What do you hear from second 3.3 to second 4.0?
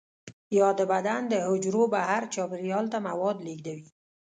لیږدوي.